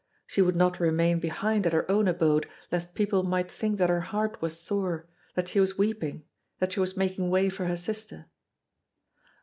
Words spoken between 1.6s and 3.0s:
at her own abode lest